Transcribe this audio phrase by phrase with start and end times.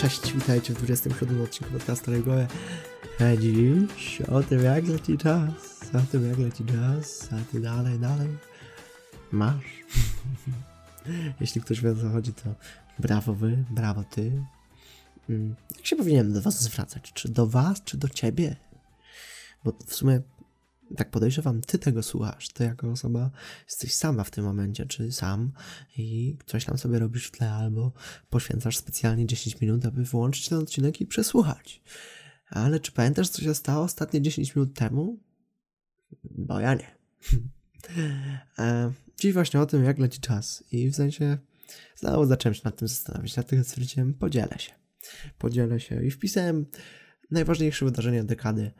[0.00, 2.46] Cześć, witajcie w 27 odcinku podcastu Regoje.
[3.40, 5.50] Dziś o tym jak leci czas,
[5.94, 8.28] o tym jak leci czas, a ty dalej, dalej
[9.32, 9.64] masz.
[11.40, 12.54] Jeśli ktoś wie o co chodzi, to
[12.98, 14.42] brawo wy, brawo ty.
[15.30, 17.12] Mm, Jak się powinienem do was zwracać?
[17.14, 18.56] Czy do was, czy do ciebie?
[19.64, 20.20] Bo w sumie
[20.96, 22.48] tak podejrzewam, ty tego słuchasz.
[22.48, 23.30] Ty jako osoba
[23.66, 25.52] jesteś sama w tym momencie, czy sam
[25.96, 27.92] i coś tam sobie robisz w tle, albo
[28.30, 31.82] poświęcasz specjalnie 10 minut, aby włączyć ten odcinek i przesłuchać.
[32.48, 35.18] Ale czy pamiętasz, co się stało ostatnie 10 minut temu?
[36.24, 36.96] Bo ja nie.
[38.58, 40.64] e, dziś właśnie o tym, jak leci czas.
[40.72, 41.38] I w sensie
[41.96, 44.72] znowu zacząłem się nad tym zastanawiać, dlatego stwierdziłem, podzielę się.
[45.38, 46.66] Podzielę się i wpisałem
[47.30, 48.70] najważniejsze wydarzenia dekady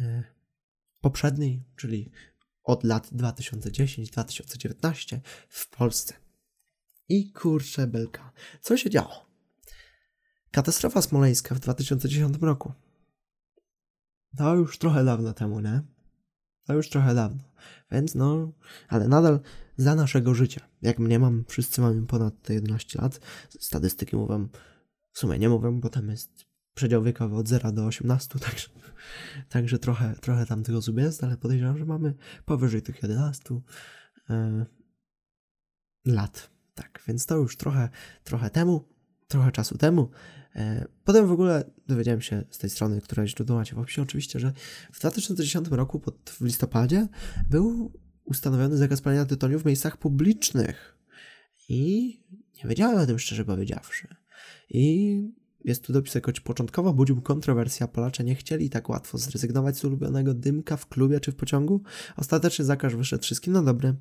[0.00, 0.39] e,
[1.00, 2.10] poprzedniej, czyli
[2.62, 5.18] od lat 2010-2019
[5.48, 6.14] w Polsce.
[7.08, 9.26] I kurczę belka, co się działo?
[10.50, 12.72] Katastrofa smoleńska w 2010 roku.
[14.36, 15.82] To już trochę dawno temu, nie?
[16.66, 17.42] To już trochę dawno.
[17.90, 18.52] Więc no,
[18.88, 19.40] ale nadal
[19.76, 20.60] za naszego życia.
[20.82, 23.20] Jak mnie mam, wszyscy mamy ponad te 11 lat.
[23.60, 24.48] Statystyki mówią,
[25.12, 28.68] w sumie nie mówią, bo tam jest przedział wiekowy od 0 do 18, także,
[29.48, 33.60] także trochę, trochę tam tego zub jest, ale podejrzewam, że mamy powyżej tych 11
[34.30, 34.66] e,
[36.04, 36.50] lat.
[36.74, 37.88] Tak, więc to już trochę,
[38.24, 38.88] trochę temu,
[39.28, 40.10] trochę czasu temu.
[40.56, 44.40] E, potem w ogóle dowiedziałem się z tej strony, która źródło macie w opisie oczywiście,
[44.40, 44.52] że
[44.92, 47.08] w 2010 roku, pod, w listopadzie,
[47.50, 47.92] był
[48.24, 50.98] ustanowiony zakaz palenia tytoniu w miejscach publicznych.
[51.68, 52.20] I
[52.56, 54.08] nie wiedziałem o tym szczerze powiedziawszy.
[54.70, 59.78] I jest tu dopis, choć początkowo budził kontrowersję, a Polacze nie chcieli tak łatwo zrezygnować
[59.78, 61.82] z ulubionego dymka w klubie czy w pociągu.
[62.16, 63.94] Ostatecznie zakaz wyszedł wszystkim na dobre.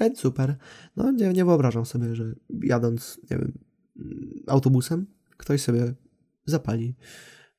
[0.00, 0.56] Więc super.
[0.96, 3.58] No nie, nie wyobrażam sobie, że jadąc, nie wiem,
[4.46, 5.94] autobusem, ktoś sobie
[6.44, 6.94] zapali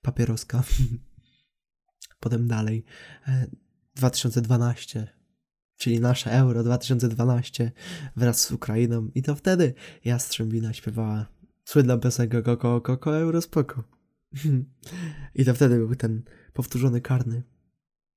[0.01, 0.63] papieroska.
[2.19, 2.83] Potem dalej.
[3.27, 3.47] E,
[3.95, 5.07] 2012,
[5.77, 7.71] czyli nasze Euro 2012
[8.15, 9.09] wraz z Ukrainą.
[9.15, 9.73] I to wtedy
[10.05, 13.83] Jastrzębina śpiewała słynna piosenka Koko, Koko, Euro, spoko.
[15.35, 16.23] I to wtedy był ten
[16.53, 17.43] powtórzony karny.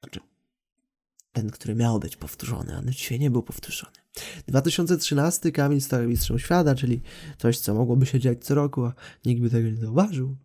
[0.00, 0.20] Znaczy,
[1.32, 3.92] ten, który miał być powtórzony, ale dzisiaj nie był powtórzony.
[4.48, 7.02] 2013 Kamil stał mistrzem świata, czyli
[7.38, 8.94] coś, co mogłoby się dziać co roku, a
[9.24, 10.36] nikt by tego nie zauważył.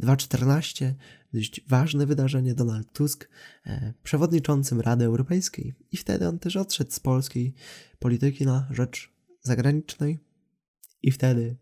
[0.00, 0.94] 2014
[1.32, 3.28] dość ważne wydarzenie Donald Tusk
[3.66, 7.54] e, przewodniczącym Rady Europejskiej i wtedy on też odszedł z polskiej
[7.98, 9.12] polityki na rzecz
[9.42, 10.18] zagranicznej
[11.02, 11.56] i wtedy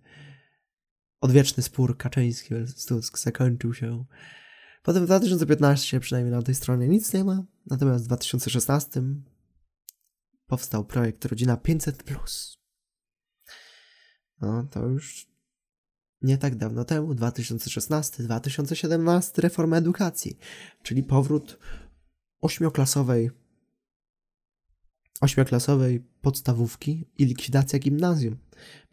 [1.20, 2.54] odwieczny spór Kaczyński
[2.88, 4.04] Tusk zakończył się.
[4.82, 9.02] Potem w 2015 przynajmniej na tej stronie nic nie ma, natomiast w 2016
[10.46, 12.56] powstał projekt Rodzina 500+.
[14.40, 15.28] No to już
[16.22, 20.38] nie tak dawno temu, 2016-2017 reforma edukacji,
[20.82, 21.58] czyli powrót
[22.40, 23.30] ośmioklasowej
[25.20, 28.38] ośmioklasowej podstawówki i likwidacja gimnazjum.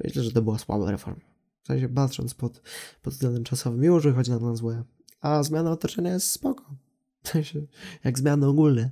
[0.03, 1.34] Myślę, że to była słaba reforma.
[1.65, 2.61] W sensie patrząc pod,
[3.01, 4.83] pod względem czasowym, mimo że chodzi na nas złe.
[5.21, 6.75] A zmiana otoczenia jest spoko.
[7.23, 7.61] W sensie,
[8.03, 8.91] jak zmiany ogólne.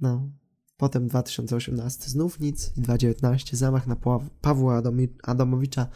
[0.00, 0.30] No.
[0.76, 2.72] Potem 2018 znów nic.
[2.76, 3.96] I 2019 zamach na
[4.40, 5.86] Pawła Adomi- Adamowicza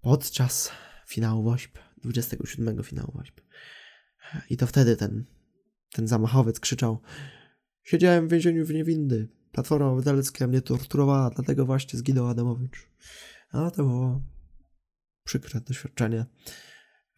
[0.00, 0.70] podczas
[1.08, 1.78] finału WOŚP.
[2.02, 3.40] 27 finału WOŚP.
[4.50, 5.24] I to wtedy ten,
[5.92, 7.00] ten zamachowiec krzyczał
[7.82, 9.28] Siedziałem w więzieniu w niewinny.
[9.52, 12.88] Platforma Obywatelska mnie torturowała, dlatego właśnie zginął Adamowicz.
[13.52, 14.20] A to było
[15.24, 16.26] przykre doświadczenie.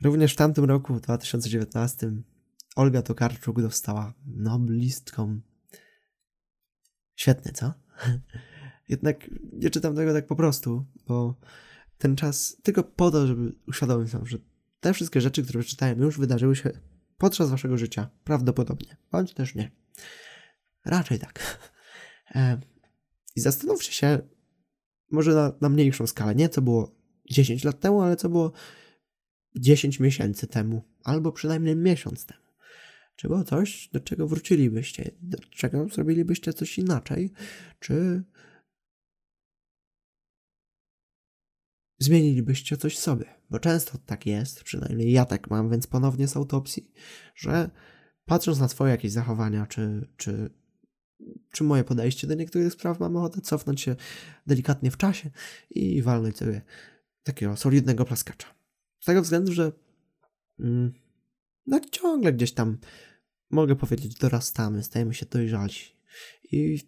[0.05, 2.13] Również w tamtym roku, w 2019,
[2.77, 5.41] Olga Tokarczuk dostała noblistką.
[7.15, 7.73] Świetnie, co?
[8.89, 11.41] Jednak nie czytam tego tak po prostu, bo
[11.99, 14.39] ten czas tylko po to, żeby uświadomić sobie, że
[14.81, 16.71] te wszystkie rzeczy, które czytałem, już wydarzyły się
[17.19, 18.11] podczas waszego życia.
[18.25, 18.97] Prawdopodobnie.
[19.13, 19.71] Bądź też nie.
[20.85, 21.59] Raczej tak.
[23.37, 24.19] I zastanówcie się,
[25.11, 26.96] może na, na mniejszą skalę, nie co było
[27.31, 28.53] 10 lat temu, ale co było
[29.57, 32.47] 10 miesięcy temu, albo przynajmniej miesiąc temu.
[33.17, 37.33] Czy było coś, do czego wrócilibyście, do czego zrobilibyście coś inaczej,
[37.81, 38.25] czy
[41.99, 43.25] zmienilibyście coś sobie?
[43.51, 46.93] Bo często tak jest, przynajmniej ja tak mam, więc ponownie z autopsji,
[47.35, 47.71] że
[48.25, 50.51] patrząc na swoje jakieś zachowania, czy, czy,
[51.53, 53.97] czy moje podejście do niektórych spraw, mam ochotę cofnąć się
[54.47, 55.31] delikatnie w czasie
[55.71, 56.63] i walnąć sobie
[57.27, 58.55] takiego solidnego plaskacza.
[59.01, 59.73] Z tego względu, że
[60.61, 60.93] mm,
[61.67, 62.79] no ciągle gdzieś tam
[63.51, 65.97] mogę powiedzieć, dorastamy, stajemy się dojrzalsi.
[66.53, 66.79] I,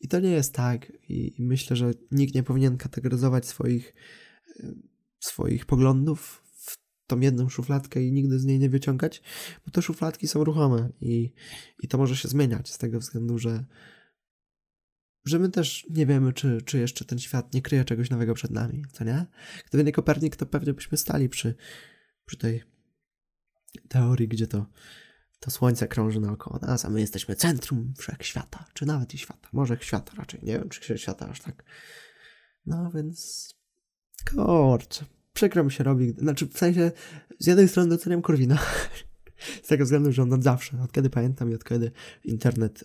[0.00, 0.92] i to nie jest tak.
[1.08, 3.94] I, I, myślę, że nikt nie powinien kategoryzować swoich
[5.20, 9.22] swoich poglądów w tą jedną szufladkę i nigdy z niej nie wyciągać,
[9.66, 11.32] bo te szufladki są ruchome i,
[11.82, 13.64] i to może się zmieniać z tego względu, że
[15.28, 18.50] że my też nie wiemy, czy, czy jeszcze ten świat nie kryje czegoś nowego przed
[18.50, 19.26] nami, co nie?
[19.68, 21.54] Gdyby nie Kopernik, to pewnie byśmy stali przy,
[22.26, 22.62] przy tej
[23.88, 24.66] teorii, gdzie to,
[25.40, 29.48] to słońce krąży naokoło nas, a my jesteśmy centrum wszechświata, czy nawet i świata.
[29.52, 31.64] Może świata raczej, nie wiem, czy świata aż tak.
[32.66, 33.48] No więc,
[34.30, 36.92] kurczę, przykro mi się robi, znaczy w sensie,
[37.38, 38.58] z jednej strony doceniam Korwina,
[39.64, 41.90] z tego względu, że on zawsze, od kiedy pamiętam i od kiedy
[42.24, 42.84] internet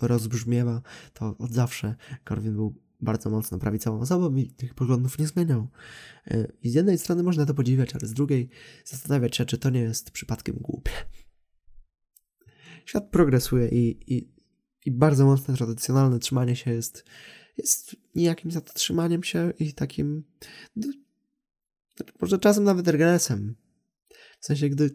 [0.00, 0.82] rozbrzmiewa,
[1.12, 1.94] to od zawsze
[2.24, 5.68] Korwin był bardzo mocno prawicową osobą i tych poglądów nie zmieniał.
[6.26, 8.48] E, I z jednej strony można to podziwiać, ale z drugiej
[8.84, 10.92] zastanawiać się, czy to nie jest przypadkiem głupie.
[12.84, 14.34] Świat progresuje i, i,
[14.84, 17.04] i bardzo mocne tradycjonalne trzymanie się jest,
[17.56, 20.24] jest niejakim zatrzymaniem się i takim
[20.76, 20.88] no,
[22.20, 23.54] może czasem nawet regresem.
[24.40, 24.90] W sensie, gdy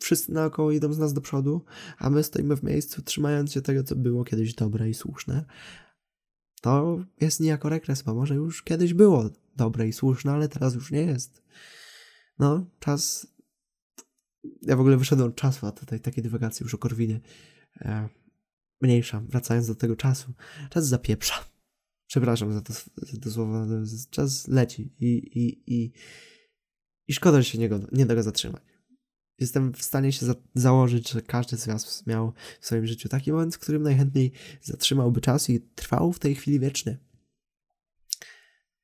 [0.00, 1.64] wszyscy naokoło idą z nas do przodu,
[1.98, 5.44] a my stoimy w miejscu, trzymając się tego, co było kiedyś dobre i słuszne.
[6.62, 10.90] To jest niejako regres, bo może już kiedyś było dobre i słuszne, ale teraz już
[10.90, 11.42] nie jest.
[12.38, 13.26] No, czas.
[14.62, 17.20] Ja w ogóle wyszedłem czasu, a tutaj takie dywagacje już o Korwinie.
[17.80, 18.08] E,
[18.80, 20.32] mniejsza, wracając do tego czasu.
[20.70, 21.44] Czas zapieprza.
[22.06, 23.66] Przepraszam za to, za to słowo,
[24.10, 25.92] czas leci i, i, i,
[27.08, 28.62] i szkoda, że się nie, nie da go zatrzymać
[29.40, 33.32] jestem w stanie się za założyć, że każdy z Was miał w swoim życiu taki
[33.32, 34.32] moment, w którym najchętniej
[34.62, 36.98] zatrzymałby czas i trwał w tej chwili wiecznie.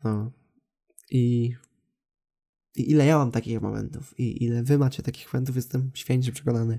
[0.05, 0.32] No.
[1.11, 1.55] I,
[2.76, 6.79] I ile ja mam takich momentów i ile Wy macie takich momentów, jestem święcie przekonany.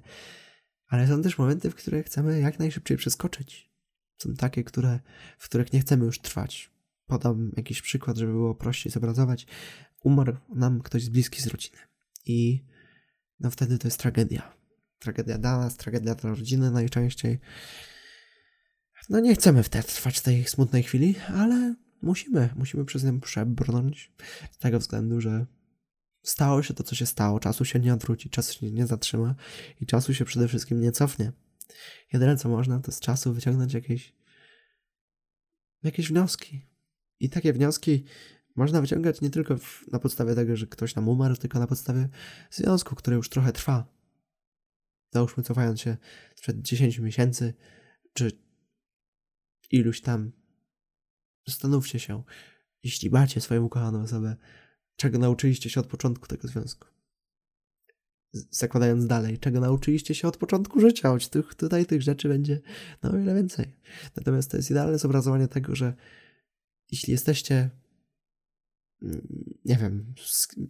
[0.88, 3.72] Ale są też momenty, w których chcemy jak najszybciej przeskoczyć.
[4.18, 5.00] Są takie, które,
[5.38, 6.72] w których nie chcemy już trwać.
[7.06, 9.48] Podam jakiś przykład, żeby było prościej zobrazować.
[10.04, 11.78] Umarł nam ktoś z bliski z rodziny.
[12.26, 12.66] I
[13.40, 14.54] no wtedy to jest tragedia.
[15.00, 17.40] Tragedia dla nas, tragedia dla rodziny najczęściej.
[19.10, 24.12] No nie chcemy wtedy trwać tej smutnej chwili, ale musimy, musimy przez nią przebrnąć
[24.52, 25.46] z tego względu, że
[26.24, 27.40] stało się to, co się stało.
[27.40, 29.36] Czasu się nie odwróci, czasu się nie zatrzyma
[29.82, 31.32] i czasu się przede wszystkim nie cofnie.
[32.14, 34.14] Jedyne, co można, to z czasu wyciągnąć jakieś
[35.84, 36.62] jakieś wnioski.
[37.20, 38.06] I takie wnioski
[38.58, 42.10] można wyciągać nie tylko w, na podstawie tego, że ktoś nam umarł, tylko na podstawie
[42.52, 43.86] związku, który już trochę trwa.
[45.14, 45.98] Załóżmy, cofając się
[46.36, 47.54] sprzed 10 miesięcy,
[48.14, 48.32] czy
[49.72, 50.32] iluś tam.
[51.48, 52.24] Zastanówcie się,
[52.84, 54.36] jeśli macie swoją ukochaną osobę,
[54.96, 56.88] czego nauczyliście się od początku tego związku.
[58.34, 62.62] Zakładając dalej, czego nauczyliście się od początku życia, choć tych, tutaj tych rzeczy będzie
[63.04, 63.76] no o wiele więcej.
[64.16, 65.94] Natomiast to jest idealne zobrazowanie tego, że
[66.92, 67.70] jeśli jesteście
[69.66, 70.14] nie wiem,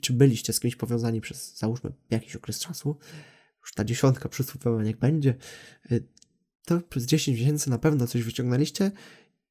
[0.01, 2.97] czy byliście z kimś powiązani przez, załóżmy, jakiś okres czasu,
[3.61, 5.35] już ta dziesiątka przysłowiowa niech będzie,
[5.91, 6.03] y,
[6.65, 8.91] to przez 10 miesięcy na pewno coś wyciągnęliście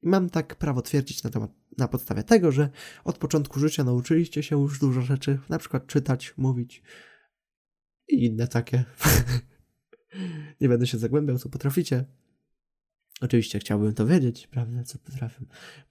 [0.03, 2.69] i mam tak prawo twierdzić na, temat, na podstawie tego, że
[3.03, 6.83] od początku życia nauczyliście się już dużo rzeczy, na przykład czytać, mówić
[8.07, 8.83] i inne takie.
[10.61, 12.05] nie będę się zagłębiał, co potraficie.
[13.21, 15.45] Oczywiście chciałbym to wiedzieć, prawda, co potrafię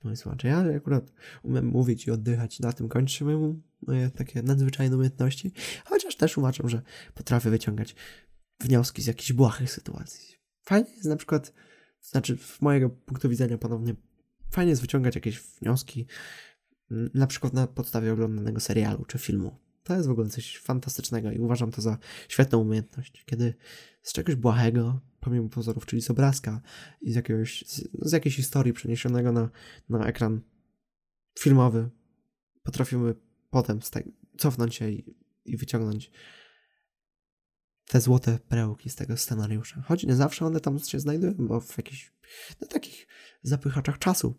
[0.04, 0.48] moi słuchacze.
[0.48, 5.52] Ja akurat umiem mówić i oddychać, na tym kończy moje, takie nadzwyczajne umiejętności,
[5.84, 6.82] chociaż też uważam, że
[7.14, 7.94] potrafię wyciągać
[8.60, 10.36] wnioski z jakichś błahych sytuacji.
[10.62, 11.52] Fajnie jest na przykład,
[12.00, 13.94] znaczy z mojego punktu widzenia ponownie,
[14.50, 16.06] fajnie jest wyciągać jakieś wnioski,
[17.14, 19.65] na przykład na podstawie oglądanego serialu czy filmu.
[19.86, 23.54] To jest w ogóle coś fantastycznego i uważam to za świetną umiejętność, kiedy
[24.02, 26.60] z czegoś błahego pomimo pozorów, czyli z obrazka
[27.00, 29.50] i z, jakiegoś, z, z jakiejś historii przeniesionego na,
[29.88, 30.40] na ekran
[31.38, 31.90] filmowy,
[32.62, 33.14] potrafimy
[33.50, 33.80] potem
[34.38, 36.10] cofnąć się i, i wyciągnąć
[37.88, 39.82] te złote perełki z tego scenariusza.
[39.82, 42.12] Choć nie zawsze one tam się znajdują, bo w jakichś
[42.60, 43.06] no, takich
[43.42, 44.34] zapychaczach czasu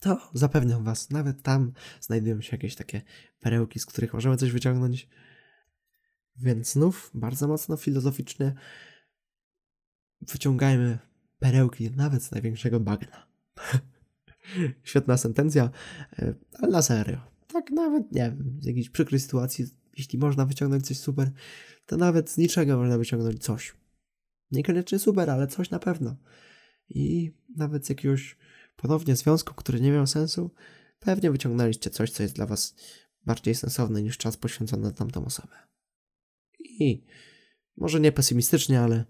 [0.00, 3.02] to zapewniam Was, nawet tam znajdują się jakieś takie
[3.40, 5.08] perełki, z których możemy coś wyciągnąć.
[6.36, 8.54] Więc znów bardzo mocno filozoficznie
[10.20, 10.98] wyciągajmy
[11.38, 13.26] perełki nawet z największego bagna.
[14.84, 15.70] Świetna sentencja,
[16.18, 17.20] e, ale na serio.
[17.52, 19.66] Tak nawet, nie wiem, z jakiejś przykrej sytuacji,
[19.96, 21.30] jeśli można wyciągnąć coś super,
[21.86, 23.74] to nawet z niczego można wyciągnąć coś.
[24.50, 26.16] Niekoniecznie super, ale coś na pewno.
[26.88, 28.36] I nawet z jakiegoś
[28.82, 30.50] ponownie związku, który nie miał sensu,
[31.00, 32.74] pewnie wyciągnęliście coś, co jest dla was
[33.26, 35.56] bardziej sensowne niż czas poświęcony na tamtą osobę.
[36.60, 37.04] I
[37.76, 39.04] może nie pesymistycznie, ale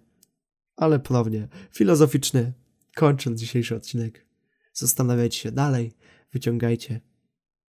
[0.76, 2.52] ale ponownie filozoficzny,
[2.96, 4.26] kończąc dzisiejszy odcinek.
[4.72, 5.96] Zastanawiajcie się dalej,
[6.32, 7.00] wyciągajcie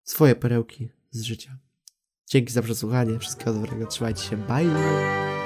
[0.02, 1.58] swoje perełki z życia.
[2.26, 3.18] Dzięki za przesłuchanie.
[3.18, 3.86] Wszystkiego dobrego.
[3.86, 4.36] Trzymajcie się.
[4.36, 5.37] Bye.